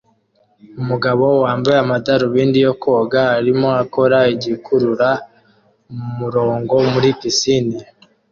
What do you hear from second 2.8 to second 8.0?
koga arimo akora igikurura mumurongo muri pisine